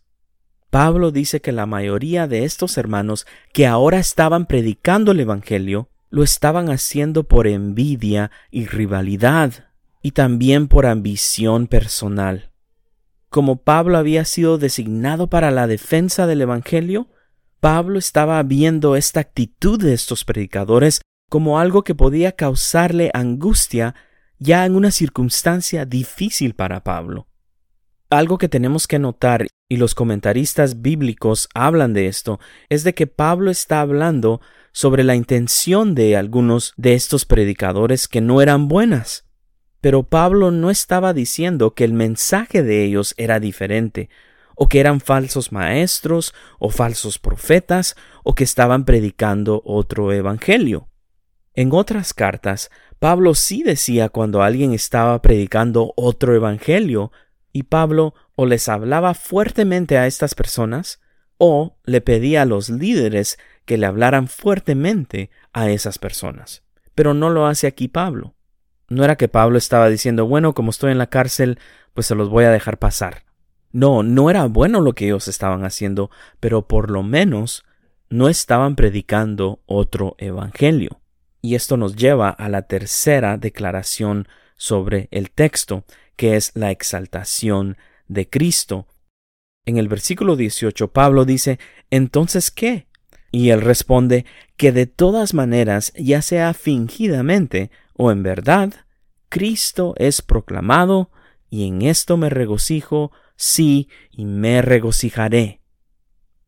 Pablo 0.70 1.12
dice 1.12 1.42
que 1.42 1.52
la 1.52 1.66
mayoría 1.66 2.28
de 2.28 2.46
estos 2.46 2.78
hermanos 2.78 3.28
que 3.54 3.68
ahora 3.68 4.00
estaban 4.00 4.46
predicando 4.46 5.12
el 5.12 5.20
Evangelio 5.20 5.91
lo 6.12 6.24
estaban 6.24 6.70
haciendo 6.70 7.24
por 7.24 7.48
envidia 7.48 8.30
y 8.52 8.66
rivalidad 8.66 9.70
y 10.04 10.12
también 10.12 10.68
por 10.68 10.86
ambición 10.86 11.68
personal. 11.68 12.52
Como 13.30 13.64
Pablo 13.64 13.98
había 13.98 14.26
sido 14.26 14.58
designado 14.58 15.28
para 15.30 15.52
la 15.52 15.66
defensa 15.66 16.28
del 16.28 16.42
Evangelio, 16.42 17.08
Pablo 17.62 17.98
estaba 17.98 18.44
viendo 18.44 18.96
esta 18.96 19.22
actitud 19.22 19.82
de 19.82 19.94
estos 19.94 20.26
predicadores 20.26 21.02
como 21.30 21.60
algo 21.60 21.84
que 21.84 21.96
podía 21.96 22.34
causarle 22.34 23.10
angustia 23.14 23.96
ya 24.38 24.66
en 24.66 24.76
una 24.76 24.92
circunstancia 24.92 25.86
difícil 25.86 26.56
para 26.56 26.84
Pablo. 26.84 27.28
Algo 28.10 28.38
que 28.38 28.50
tenemos 28.50 28.88
que 28.88 29.00
notar, 29.00 29.48
y 29.70 29.78
los 29.78 29.96
comentaristas 29.96 30.82
bíblicos 30.82 31.48
hablan 31.54 31.94
de 31.94 32.08
esto, 32.08 32.42
es 32.68 32.84
de 32.84 32.94
que 32.94 33.08
Pablo 33.08 33.52
está 33.52 33.80
hablando 33.80 34.42
sobre 34.72 35.04
la 35.04 35.16
intención 35.16 35.96
de 35.96 36.16
algunos 36.16 36.74
de 36.78 36.94
estos 36.94 37.26
predicadores 37.26 38.08
que 38.08 38.22
no 38.22 38.42
eran 38.42 38.68
buenas. 38.68 39.26
Pero 39.82 40.04
Pablo 40.04 40.52
no 40.52 40.70
estaba 40.70 41.14
diciendo 41.14 41.74
que 41.74 41.84
el 41.84 41.94
mensaje 41.94 42.64
de 42.64 42.84
ellos 42.84 43.14
era 43.18 43.40
diferente, 43.40 44.10
o 44.56 44.68
que 44.68 44.80
eran 44.80 45.02
falsos 45.02 45.52
maestros, 45.52 46.34
o 46.60 46.70
falsos 46.70 47.18
profetas, 47.18 47.96
o 48.24 48.36
que 48.36 48.44
estaban 48.44 48.86
predicando 48.86 49.62
otro 49.66 50.14
evangelio. 50.14 50.88
En 51.54 51.72
otras 51.74 52.14
cartas, 52.14 52.70
Pablo 53.00 53.34
sí 53.34 53.64
decía 53.64 54.10
cuando 54.10 54.44
alguien 54.44 54.74
estaba 54.74 55.22
predicando 55.22 55.94
otro 55.98 56.36
evangelio, 56.36 57.12
y 57.52 57.64
Pablo 57.64 58.14
o 58.36 58.46
les 58.46 58.70
hablaba 58.70 59.14
fuertemente 59.16 59.98
a 59.98 60.08
estas 60.08 60.36
personas, 60.36 61.02
o 61.38 61.78
le 61.84 62.02
pedía 62.02 62.44
a 62.44 62.46
los 62.46 62.70
líderes 62.70 63.40
que 63.66 63.78
le 63.78 63.86
hablaran 63.86 64.28
fuertemente 64.28 65.30
a 65.54 65.70
esas 65.70 66.00
personas. 66.00 66.64
Pero 66.96 67.14
no 67.14 67.30
lo 67.30 67.46
hace 67.48 67.68
aquí 67.68 67.88
Pablo. 67.88 68.36
No 68.90 69.04
era 69.04 69.16
que 69.16 69.28
Pablo 69.28 69.58
estaba 69.58 69.90
diciendo, 69.90 70.26
bueno, 70.26 70.54
como 70.54 70.72
estoy 70.72 70.92
en 70.92 70.98
la 70.98 71.08
cárcel, 71.08 71.60
pues 71.94 72.08
se 72.08 72.16
los 72.16 72.30
voy 72.30 72.44
a 72.44 72.52
dejar 72.52 72.78
pasar. 72.78 73.24
No, 73.72 74.04
no 74.04 74.30
era 74.30 74.46
bueno 74.46 74.82
lo 74.82 74.94
que 74.94 75.06
ellos 75.06 75.28
estaban 75.28 75.64
haciendo, 75.64 76.12
pero 76.40 76.68
por 76.68 76.92
lo 76.92 77.04
menos 77.04 77.64
no 78.10 78.28
estaban 78.28 78.76
predicando 78.76 79.62
otro 79.66 80.16
evangelio. 80.18 81.00
Y 81.42 81.56
esto 81.56 81.78
nos 81.78 81.96
lleva 81.96 82.30
a 82.30 82.50
la 82.50 82.64
tercera 82.64 83.38
declaración 83.38 84.28
sobre 84.58 85.08
el 85.12 85.32
texto, 85.32 85.86
que 86.16 86.36
es 86.36 86.52
la 86.54 86.70
exaltación 86.72 87.78
de 88.08 88.30
Cristo. 88.30 88.88
En 89.66 89.78
el 89.78 89.88
versículo 89.88 90.36
18 90.36 90.92
Pablo 90.92 91.24
dice, 91.24 91.58
¿entonces 91.90 92.52
qué? 92.52 92.88
Y 93.32 93.50
él 93.50 93.62
responde 93.62 94.26
que 94.58 94.72
de 94.72 94.86
todas 94.86 95.34
maneras, 95.34 95.94
ya 95.96 96.22
sea 96.22 96.54
fingidamente 96.54 97.72
o 97.94 98.12
en 98.12 98.24
verdad, 98.24 98.74
Cristo 99.30 99.94
es 99.98 100.22
proclamado, 100.22 101.10
y 101.50 101.68
en 101.68 101.82
esto 101.82 102.18
me 102.18 102.30
regocijo, 102.30 103.12
sí, 103.36 103.90
y 104.12 104.26
me 104.26 104.62
regocijaré. 104.62 105.62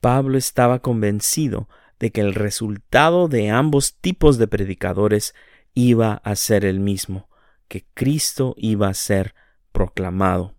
Pablo 0.02 0.38
estaba 0.38 0.80
convencido 0.80 1.70
de 2.00 2.12
que 2.12 2.22
el 2.22 2.36
resultado 2.36 3.30
de 3.30 3.50
ambos 3.50 3.96
tipos 4.00 4.38
de 4.38 4.48
predicadores 4.48 5.34
iba 5.74 6.16
a 6.16 6.36
ser 6.36 6.66
el 6.66 6.82
mismo, 6.82 7.30
que 7.70 7.86
Cristo 7.94 8.56
iba 8.58 8.90
a 8.90 8.94
ser 8.94 9.34
proclamado. 9.72 10.56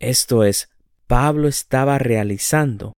Esto 0.00 0.42
es, 0.42 0.70
Pablo 1.06 1.46
estaba 1.46 1.98
realizando 1.98 2.92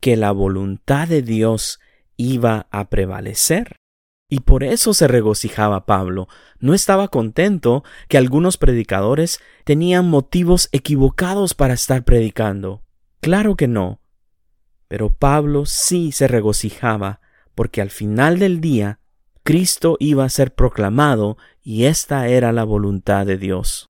que 0.00 0.16
la 0.16 0.32
voluntad 0.32 1.08
de 1.08 1.22
Dios 1.22 1.80
iba 2.18 2.66
a 2.70 2.90
prevalecer. 2.90 3.76
Y 4.28 4.40
por 4.40 4.62
eso 4.62 4.92
se 4.92 5.08
regocijaba 5.08 5.86
Pablo. 5.86 6.28
No 6.58 6.74
estaba 6.74 7.08
contento 7.08 7.82
que 8.08 8.18
algunos 8.18 8.58
predicadores 8.58 9.40
tenían 9.64 10.10
motivos 10.10 10.68
equivocados 10.72 11.54
para 11.54 11.72
estar 11.72 12.04
predicando. 12.04 12.82
Claro 13.22 13.56
que 13.56 13.68
no. 13.68 14.02
Pero 14.86 15.14
Pablo 15.14 15.64
sí 15.64 16.12
se 16.12 16.28
regocijaba, 16.28 17.20
porque 17.54 17.80
al 17.80 17.88
final 17.88 18.38
del 18.38 18.60
día 18.60 19.00
Cristo 19.42 19.96
iba 19.98 20.26
a 20.26 20.28
ser 20.28 20.54
proclamado 20.54 21.38
y 21.62 21.84
esta 21.84 22.28
era 22.28 22.52
la 22.52 22.64
voluntad 22.64 23.24
de 23.24 23.38
Dios. 23.38 23.86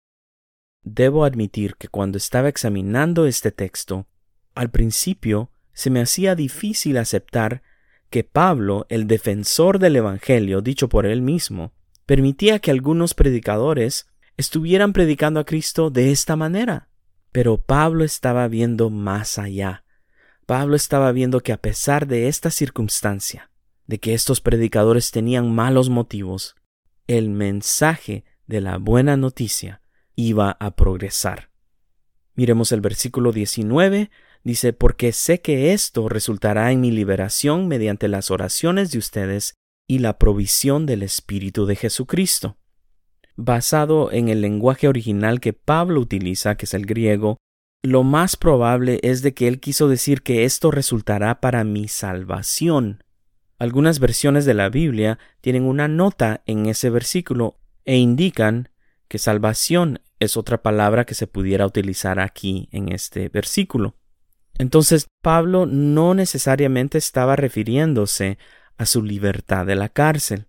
Debo 0.85 1.25
admitir 1.25 1.75
que 1.77 1.89
cuando 1.89 2.17
estaba 2.17 2.49
examinando 2.49 3.27
este 3.27 3.51
texto, 3.51 4.07
al 4.55 4.71
principio 4.71 5.51
se 5.73 5.91
me 5.91 6.01
hacía 6.01 6.37
difícil 6.37 6.97
aceptar 6.97 7.63
que 8.11 8.25
Pablo, 8.25 8.87
el 8.89 9.07
defensor 9.07 9.79
del 9.79 9.97
Evangelio 9.97 10.61
dicho 10.61 10.89
por 10.89 11.07
él 11.07 11.23
mismo, 11.23 11.73
permitía 12.07 12.59
que 12.59 12.71
algunos 12.71 13.15
predicadores 13.15 14.09
estuvieran 14.37 14.93
predicando 14.93 15.41
a 15.41 15.45
Cristo 15.45 15.91
de 15.91 16.11
esta 16.11 16.37
manera. 16.37 16.89
Pero 17.33 17.59
Pablo 17.59 18.05
estaba 18.05 18.49
viendo 18.49 18.89
más 18.89 19.39
allá. 19.39 19.85
Pablo 20.47 20.77
estaba 20.77 21.13
viendo 21.13 21.41
que 21.41 21.53
a 21.53 21.59
pesar 21.59 22.07
de 22.07 22.29
esta 22.29 22.51
circunstancia, 22.51 23.51
de 23.87 23.99
que 23.99 24.15
estos 24.15 24.41
predicadores 24.41 25.11
tenían 25.11 25.55
malos 25.55 25.91
motivos, 25.91 26.57
el 27.07 27.29
mensaje 27.29 28.25
de 28.47 28.63
la 28.63 28.79
buena 28.79 29.17
noticia 29.17 29.83
iba 30.15 30.57
a 30.59 30.71
progresar. 30.71 31.51
Miremos 32.35 32.73
el 32.73 32.81
versículo 32.81 33.33
19 33.33 34.11
Dice, 34.49 34.73
porque 34.73 35.13
sé 35.13 35.43
que 35.43 35.75
esto 35.75 36.09
resultará 36.09 36.73
en 36.73 36.81
mi 36.81 36.91
liberación 36.91 37.69
mediante 37.69 38.09
las 38.09 38.31
oraciones 38.31 38.91
de 38.91 38.97
ustedes 38.97 39.53
y 39.87 39.99
la 39.99 40.19
provisión 40.19 40.87
del 40.87 41.03
Espíritu 41.03 41.67
de 41.67 41.77
Jesucristo. 41.77 42.57
Basado 43.37 44.11
en 44.11 44.31
el 44.31 44.41
lenguaje 44.41 44.89
original 44.89 45.41
que 45.41 45.53
Pablo 45.53 46.01
utiliza, 46.01 46.55
que 46.55 46.65
es 46.65 46.73
el 46.73 46.87
griego, 46.87 47.37
lo 47.83 48.05
más 48.05 48.37
probable 48.37 49.01
es 49.03 49.21
de 49.21 49.35
que 49.35 49.49
él 49.49 49.61
quiso 49.61 49.87
decir 49.87 50.23
que 50.23 50.47
esto 50.47 50.71
resultará 50.71 51.43
para 51.43 51.63
mi 51.63 51.87
salvación. 51.87 53.05
Algunas 53.59 53.99
versiones 53.99 54.47
de 54.47 54.55
la 54.55 54.71
Biblia 54.71 55.19
tienen 55.43 55.65
una 55.65 55.89
nota 55.89 56.43
en 56.47 56.65
ese 56.65 56.89
versículo 56.89 57.59
e 57.85 57.99
indican 57.99 58.71
que 59.09 59.19
salvación 59.19 60.01
es 60.21 60.39
otra 60.39 60.63
palabra 60.63 61.05
que 61.05 61.13
se 61.13 61.27
pudiera 61.27 61.67
utilizar 61.67 62.19
aquí 62.19 62.71
en 62.73 62.91
este 62.91 63.29
versículo. 63.29 63.98
Entonces 64.59 65.07
Pablo 65.23 65.67
no 65.67 66.15
necesariamente 66.15 66.99
estaba 66.99 67.37
refiriéndose 67.37 68.39
a 68.77 68.87
su 68.87 69.03
libertad 69.03 69.67
de 69.67 69.77
la 69.77 69.89
cárcel. 69.89 70.47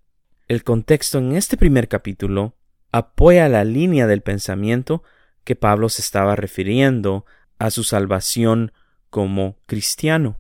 El 0.48 0.63
contexto 0.63 1.20
en 1.20 1.36
este 1.36 1.58
primer 1.58 1.88
capítulo 1.88 2.56
apoya 2.92 3.48
la 3.50 3.63
línea 3.63 4.08
del 4.08 4.22
pensamiento 4.22 5.04
que 5.44 5.56
Pablo 5.56 5.89
se 5.89 6.01
estaba 6.01 6.36
refiriendo 6.36 7.25
a 7.60 7.70
su 7.70 7.84
salvación 7.84 8.72
como 9.12 9.58
cristiano. 9.68 10.39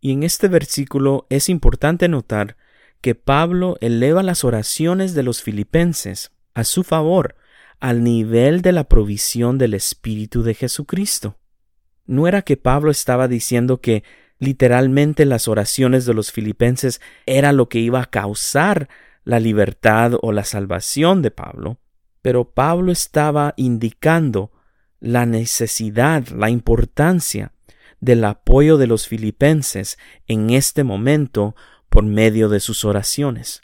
Y 0.00 0.12
en 0.12 0.22
este 0.22 0.48
versículo 0.48 1.26
es 1.28 1.48
importante 1.48 2.08
notar 2.08 2.56
que 3.00 3.14
Pablo 3.14 3.76
eleva 3.80 4.22
las 4.22 4.44
oraciones 4.44 5.14
de 5.14 5.22
los 5.22 5.42
filipenses 5.42 6.32
a 6.54 6.64
su 6.64 6.84
favor 6.84 7.36
al 7.80 8.02
nivel 8.02 8.62
de 8.62 8.72
la 8.72 8.84
provisión 8.84 9.58
del 9.58 9.74
Espíritu 9.74 10.42
de 10.42 10.54
Jesucristo. 10.54 11.36
¿No 12.08 12.26
era 12.26 12.40
que 12.40 12.56
Pablo 12.56 12.90
estaba 12.90 13.28
diciendo 13.28 13.82
que 13.82 14.02
literalmente 14.38 15.26
las 15.26 15.46
oraciones 15.46 16.06
de 16.06 16.14
los 16.14 16.32
filipenses 16.32 17.02
era 17.26 17.52
lo 17.52 17.68
que 17.68 17.80
iba 17.80 18.00
a 18.00 18.06
causar 18.06 18.88
la 19.24 19.38
libertad 19.40 20.12
o 20.22 20.32
la 20.32 20.44
salvación 20.44 21.20
de 21.20 21.30
Pablo? 21.30 21.78
Pero 22.22 22.50
Pablo 22.50 22.92
estaba 22.92 23.52
indicando 23.58 24.52
la 25.00 25.26
necesidad, 25.26 26.26
la 26.28 26.48
importancia 26.48 27.52
del 28.00 28.24
apoyo 28.24 28.78
de 28.78 28.86
los 28.86 29.06
filipenses 29.06 29.98
en 30.26 30.48
este 30.48 30.84
momento 30.84 31.54
por 31.90 32.04
medio 32.04 32.48
de 32.48 32.60
sus 32.60 32.86
oraciones. 32.86 33.60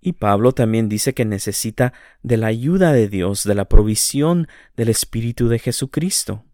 Y 0.00 0.14
Pablo 0.14 0.50
también 0.50 0.88
dice 0.88 1.14
que 1.14 1.24
necesita 1.24 1.92
de 2.24 2.36
la 2.36 2.48
ayuda 2.48 2.92
de 2.92 3.06
Dios, 3.06 3.44
de 3.44 3.54
la 3.54 3.66
provisión 3.66 4.48
del 4.76 4.88
Espíritu 4.88 5.46
de 5.46 5.60
Jesucristo. 5.60 6.45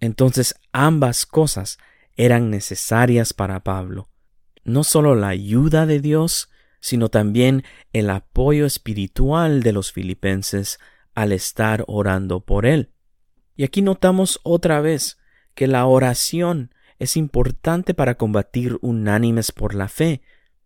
Entonces 0.00 0.54
ambas 0.72 1.26
cosas 1.26 1.78
eran 2.16 2.50
necesarias 2.50 3.32
para 3.32 3.62
Pablo, 3.64 4.08
no 4.64 4.84
solo 4.84 5.14
la 5.14 5.28
ayuda 5.28 5.86
de 5.86 6.00
Dios, 6.00 6.50
sino 6.80 7.08
también 7.08 7.64
el 7.92 8.10
apoyo 8.10 8.66
espiritual 8.66 9.62
de 9.62 9.72
los 9.72 9.92
filipenses 9.92 10.78
al 11.14 11.32
estar 11.32 11.84
orando 11.86 12.40
por 12.40 12.66
él. 12.66 12.92
Y 13.56 13.64
aquí 13.64 13.82
notamos 13.82 14.40
otra 14.44 14.80
vez 14.80 15.18
que 15.54 15.66
la 15.66 15.86
oración 15.86 16.72
es 16.98 17.16
importante 17.16 17.94
para 17.94 18.16
combatir 18.16 18.78
unánimes 18.80 19.52
por 19.52 19.74
la 19.74 19.88
fe, 19.88 20.22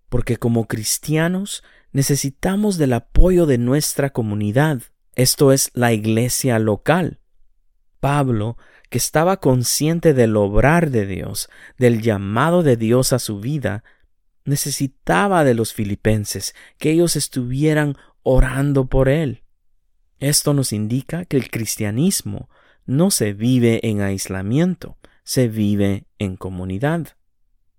porque 0.08 0.36
como 0.36 0.66
cristianos 0.66 1.62
necesitamos 1.92 2.76
del 2.76 2.92
apoyo 2.92 3.46
de 3.46 3.58
nuestra 3.58 4.10
comunidad, 4.10 4.82
esto 5.14 5.52
es 5.52 5.70
la 5.74 5.92
iglesia 5.92 6.58
local. 6.58 7.20
Pablo 8.00 8.56
que 8.92 8.98
estaba 8.98 9.38
consciente 9.38 10.12
del 10.12 10.36
obrar 10.36 10.90
de 10.90 11.06
Dios, 11.06 11.48
del 11.78 12.02
llamado 12.02 12.62
de 12.62 12.76
Dios 12.76 13.14
a 13.14 13.18
su 13.18 13.40
vida, 13.40 13.84
necesitaba 14.44 15.44
de 15.44 15.54
los 15.54 15.72
filipenses 15.72 16.54
que 16.76 16.90
ellos 16.90 17.16
estuvieran 17.16 17.96
orando 18.22 18.84
por 18.84 19.08
él. 19.08 19.44
Esto 20.18 20.52
nos 20.52 20.74
indica 20.74 21.24
que 21.24 21.38
el 21.38 21.50
cristianismo 21.50 22.50
no 22.84 23.10
se 23.10 23.32
vive 23.32 23.80
en 23.82 24.02
aislamiento, 24.02 24.98
se 25.24 25.48
vive 25.48 26.04
en 26.18 26.36
comunidad. 26.36 27.16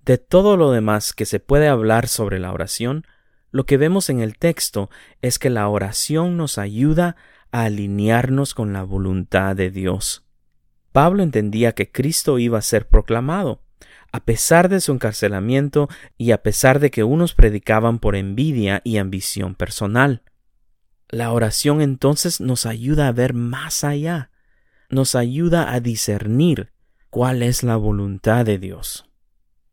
De 0.03 0.17
todo 0.17 0.58
lo 0.58 0.72
demás 0.72 1.13
que 1.13 1.27
se 1.27 1.39
puede 1.39 1.67
hablar 1.67 2.08
sobre 2.08 2.39
la 2.39 2.51
oración, 2.51 3.05
Lo 3.51 3.67
que 3.67 3.77
vemos 3.77 4.10
en 4.10 4.20
el 4.20 4.39
texto 4.39 4.89
es 5.22 5.38
que 5.38 5.51
la 5.51 5.70
oración 5.70 6.38
nos 6.38 6.58
ayuda 6.58 7.15
a 7.51 7.65
alinearnos 7.65 8.55
con 8.55 8.74
la 8.74 8.82
voluntad 8.82 9.55
de 9.55 9.70
Dios. 9.70 10.22
Pablo 10.93 11.23
entendía 11.23 11.73
que 11.73 11.91
Cristo 11.91 12.38
iba 12.38 12.59
a 12.59 12.62
ser 12.62 12.88
proclamado, 12.88 13.63
a 14.12 14.23
pesar 14.23 14.69
de 14.69 14.79
su 14.79 14.91
encarcelamiento 14.91 15.89
y 16.19 16.31
a 16.31 16.43
pesar 16.43 16.79
de 16.79 16.91
que 16.91 17.03
unos 17.03 17.33
predicaban 17.33 17.97
por 17.97 18.15
envidia 18.15 18.79
y 18.85 18.97
ambición 18.97 19.55
personal. 19.55 20.21
La 21.09 21.31
oración 21.31 21.81
entonces 21.81 22.39
nos 22.39 22.67
ayuda 22.67 23.07
a 23.07 23.12
ver 23.12 23.33
más 23.33 23.83
allá, 23.83 24.29
nos 24.89 25.15
ayuda 25.15 25.73
a 25.73 25.79
discernir 25.79 26.71
cuál 27.09 27.41
es 27.41 27.63
la 27.63 27.75
voluntad 27.75 28.45
de 28.45 28.59
Dios. 28.59 29.09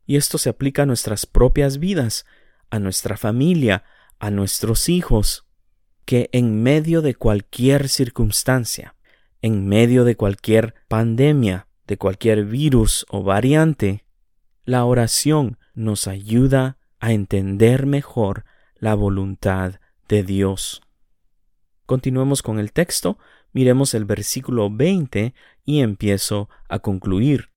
Y 0.07 0.15
esto 0.15 0.39
se 0.39 0.49
aplica 0.49 0.83
a 0.83 0.87
nuestras 0.87 1.27
propias 1.27 1.77
vidas, 1.77 2.25
a 2.71 2.79
nuestra 2.79 3.15
familia, 3.15 3.83
a 4.17 4.31
nuestros 4.31 4.89
hijos, 4.89 5.45
que 6.05 6.31
en 6.33 6.63
medio 6.63 7.03
de 7.03 7.13
cualquier 7.13 7.89
circunstancia, 7.89 8.95
en 9.41 9.67
medio 9.67 10.03
de 10.03 10.15
cualquier 10.15 10.75
pandemia, 10.87 11.67
de 11.87 11.97
cualquier 11.97 12.45
virus 12.45 13.05
o 13.09 13.23
variante, 13.23 14.05
la 14.65 14.85
oración 14.85 15.57
nos 15.73 16.07
ayuda 16.07 16.77
a 16.99 17.13
entender 17.13 17.85
mejor 17.85 18.45
la 18.75 18.93
voluntad 18.95 19.79
de 20.07 20.23
Dios. 20.23 20.81
Continuemos 21.85 22.41
con 22.41 22.59
el 22.59 22.71
texto, 22.71 23.17
miremos 23.51 23.93
el 23.93 24.05
versículo 24.05 24.69
20 24.69 25.33
y 25.65 25.81
empiezo 25.81 26.49
a 26.69 26.79
concluir. 26.79 27.49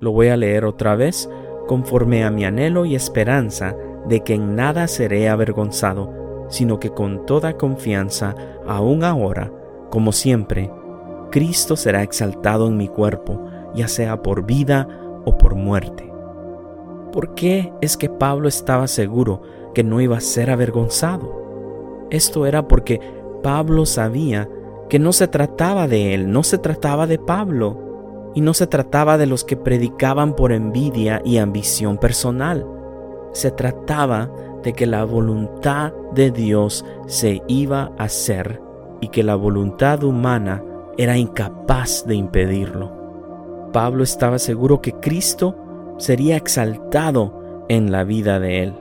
Lo 0.00 0.12
voy 0.12 0.28
a 0.28 0.36
leer 0.36 0.64
otra 0.64 0.96
vez, 0.96 1.28
conforme 1.68 2.24
a 2.24 2.30
mi 2.30 2.44
anhelo 2.44 2.86
y 2.86 2.94
esperanza 2.94 3.76
de 4.08 4.24
que 4.24 4.34
en 4.34 4.56
nada 4.56 4.88
seré 4.88 5.28
avergonzado, 5.28 6.46
sino 6.50 6.80
que 6.80 6.90
con 6.90 7.24
toda 7.24 7.56
confianza, 7.56 8.34
aún 8.66 9.04
ahora, 9.04 9.52
como 9.90 10.12
siempre, 10.12 10.70
Cristo 11.32 11.76
será 11.76 12.02
exaltado 12.02 12.68
en 12.68 12.76
mi 12.76 12.88
cuerpo, 12.88 13.42
ya 13.74 13.88
sea 13.88 14.22
por 14.22 14.44
vida 14.44 14.86
o 15.24 15.38
por 15.38 15.54
muerte. 15.54 16.12
¿Por 17.10 17.34
qué 17.34 17.72
es 17.80 17.96
que 17.96 18.10
Pablo 18.10 18.48
estaba 18.48 18.86
seguro 18.86 19.40
que 19.74 19.82
no 19.82 20.02
iba 20.02 20.18
a 20.18 20.20
ser 20.20 20.50
avergonzado? 20.50 22.06
Esto 22.10 22.44
era 22.44 22.68
porque 22.68 23.00
Pablo 23.42 23.86
sabía 23.86 24.48
que 24.90 24.98
no 24.98 25.14
se 25.14 25.26
trataba 25.26 25.88
de 25.88 26.12
él, 26.12 26.30
no 26.30 26.42
se 26.42 26.58
trataba 26.58 27.06
de 27.06 27.18
Pablo, 27.18 28.30
y 28.34 28.42
no 28.42 28.52
se 28.52 28.66
trataba 28.66 29.16
de 29.16 29.26
los 29.26 29.42
que 29.42 29.56
predicaban 29.56 30.36
por 30.36 30.52
envidia 30.52 31.22
y 31.24 31.38
ambición 31.38 31.96
personal. 31.96 32.66
Se 33.32 33.50
trataba 33.50 34.30
de 34.62 34.74
que 34.74 34.86
la 34.86 35.04
voluntad 35.04 35.94
de 36.14 36.30
Dios 36.30 36.84
se 37.06 37.42
iba 37.48 37.92
a 37.98 38.04
hacer 38.04 38.60
y 39.00 39.08
que 39.08 39.22
la 39.22 39.34
voluntad 39.34 40.04
humana 40.04 40.62
era 40.98 41.16
incapaz 41.16 42.04
de 42.06 42.14
impedirlo. 42.14 43.70
Pablo 43.72 44.04
estaba 44.04 44.38
seguro 44.38 44.82
que 44.82 44.92
Cristo 44.92 45.56
sería 45.98 46.36
exaltado 46.36 47.64
en 47.68 47.90
la 47.90 48.04
vida 48.04 48.38
de 48.38 48.62
él. 48.62 48.74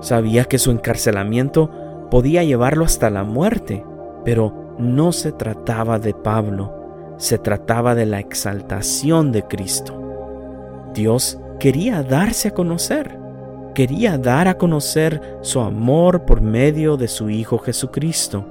Sabía 0.00 0.44
que 0.44 0.58
su 0.58 0.70
encarcelamiento 0.70 1.70
podía 2.10 2.42
llevarlo 2.42 2.84
hasta 2.84 3.10
la 3.10 3.24
muerte, 3.24 3.84
pero 4.24 4.74
no 4.78 5.12
se 5.12 5.32
trataba 5.32 5.98
de 5.98 6.14
Pablo, 6.14 7.14
se 7.18 7.38
trataba 7.38 7.94
de 7.94 8.06
la 8.06 8.18
exaltación 8.18 9.32
de 9.32 9.42
Cristo. 9.42 10.00
Dios 10.94 11.38
quería 11.58 12.02
darse 12.02 12.48
a 12.48 12.54
conocer, 12.54 13.18
quería 13.74 14.16
dar 14.16 14.48
a 14.48 14.56
conocer 14.56 15.38
su 15.42 15.60
amor 15.60 16.24
por 16.24 16.40
medio 16.40 16.96
de 16.96 17.08
su 17.08 17.28
Hijo 17.28 17.58
Jesucristo. 17.58 18.44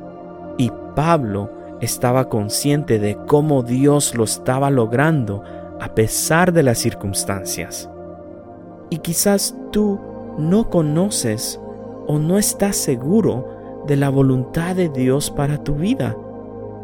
Y 0.58 0.71
Pablo 0.95 1.59
estaba 1.81 2.29
consciente 2.29 2.99
de 2.99 3.17
cómo 3.27 3.63
Dios 3.63 4.15
lo 4.15 4.23
estaba 4.23 4.69
logrando 4.69 5.43
a 5.79 5.95
pesar 5.95 6.51
de 6.51 6.63
las 6.63 6.77
circunstancias. 6.77 7.89
Y 8.89 8.97
quizás 8.97 9.55
tú 9.71 9.99
no 10.37 10.69
conoces 10.69 11.59
o 12.07 12.19
no 12.19 12.37
estás 12.37 12.75
seguro 12.75 13.83
de 13.87 13.95
la 13.95 14.09
voluntad 14.09 14.75
de 14.75 14.89
Dios 14.89 15.31
para 15.31 15.63
tu 15.63 15.75
vida. 15.75 16.17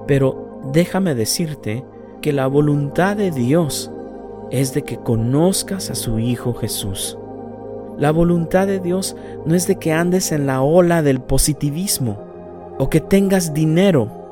Pero 0.07 0.61
déjame 0.71 1.15
decirte 1.15 1.83
que 2.21 2.31
la 2.31 2.47
voluntad 2.47 3.17
de 3.17 3.31
Dios 3.31 3.91
es 4.51 4.73
de 4.73 4.83
que 4.83 4.97
conozcas 4.97 5.89
a 5.89 5.95
su 5.95 6.19
Hijo 6.19 6.53
Jesús. 6.53 7.17
La 7.97 8.11
voluntad 8.11 8.67
de 8.67 8.79
Dios 8.79 9.15
no 9.45 9.55
es 9.55 9.67
de 9.67 9.77
que 9.77 9.93
andes 9.93 10.31
en 10.31 10.45
la 10.45 10.61
ola 10.61 11.01
del 11.01 11.21
positivismo, 11.21 12.17
o 12.77 12.89
que 12.89 12.99
tengas 12.99 13.53
dinero, 13.53 14.24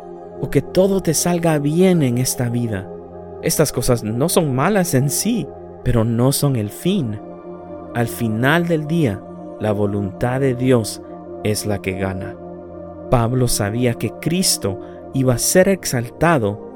o 0.44 0.50
que 0.50 0.62
todo 0.62 1.00
te 1.00 1.14
salga 1.14 1.58
bien 1.58 2.04
en 2.04 2.18
esta 2.18 2.50
vida. 2.50 2.92
Estas 3.44 3.72
cosas 3.72 4.04
no 4.04 4.28
son 4.28 4.54
malas 4.54 4.94
en 4.94 5.10
sí, 5.10 5.48
pero 5.86 6.04
no 6.04 6.34
son 6.34 6.58
el 6.58 6.70
fin. 6.70 7.18
Al 7.96 8.10
final 8.10 8.68
del 8.68 8.86
día, 8.86 9.24
la 9.62 9.72
voluntad 9.72 10.42
de 10.42 10.54
Dios 10.54 11.02
es 11.46 11.66
la 11.66 11.82
que 11.82 11.94
gana. 11.94 12.36
Pablo 13.10 13.48
sabía 13.48 13.94
que 13.94 14.10
Cristo 14.20 14.82
iba 15.14 15.36
a 15.36 15.38
ser 15.38 15.70
exaltado 15.70 16.74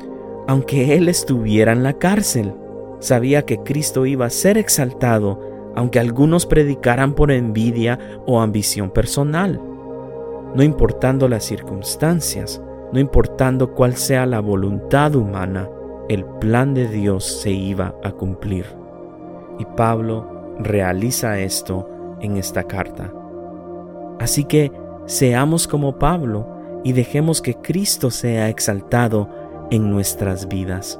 aunque 0.47 0.95
él 0.95 1.09
estuviera 1.09 1.73
en 1.73 1.83
la 1.83 1.91
cárcel. 1.91 2.53
Sabía 2.99 3.41
que 3.41 3.63
Cristo 3.63 4.05
iba 4.05 4.27
a 4.27 4.29
ser 4.29 4.57
exaltado 4.57 5.41
aunque 5.75 5.99
algunos 5.99 6.45
predicaran 6.45 7.15
por 7.15 7.33
envidia 7.33 7.99
o 8.25 8.39
ambición 8.39 8.91
personal. 8.91 9.61
No 10.55 10.63
importando 10.63 11.27
las 11.27 11.43
circunstancias, 11.43 12.61
no 12.91 12.99
importando 12.99 13.73
cuál 13.73 13.95
sea 13.95 14.25
la 14.25 14.39
voluntad 14.39 15.15
humana, 15.15 15.69
el 16.09 16.23
plan 16.25 16.73
de 16.73 16.87
Dios 16.87 17.25
se 17.25 17.51
iba 17.51 17.93
a 18.03 18.11
cumplir. 18.11 18.65
Y 19.59 19.65
Pablo 19.65 20.55
realiza 20.59 21.39
esto 21.39 21.89
en 22.21 22.37
esta 22.37 22.63
carta. 22.63 23.11
Así 24.19 24.45
que 24.45 24.71
seamos 25.05 25.67
como 25.67 25.97
Pablo 25.99 26.47
y 26.83 26.93
dejemos 26.93 27.41
que 27.41 27.55
Cristo 27.55 28.09
sea 28.09 28.49
exaltado 28.49 29.29
en 29.69 29.89
nuestras 29.91 30.47
vidas. 30.47 30.99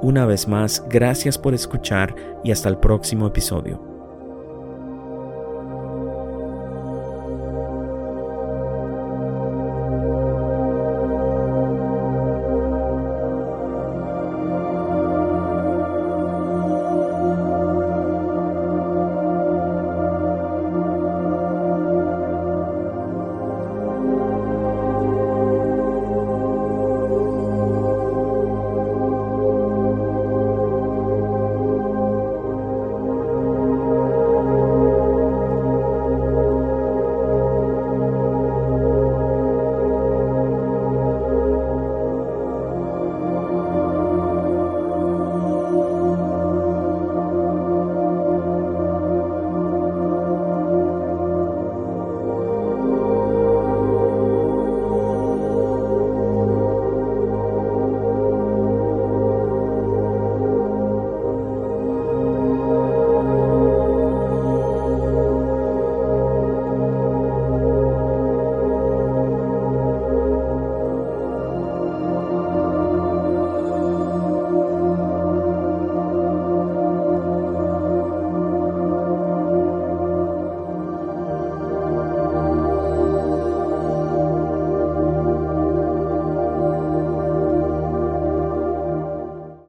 Una 0.00 0.26
vez 0.26 0.46
más, 0.46 0.84
gracias 0.88 1.36
por 1.36 1.54
escuchar 1.54 2.14
y 2.44 2.52
hasta 2.52 2.68
el 2.68 2.78
próximo 2.78 3.26
episodio. 3.26 3.87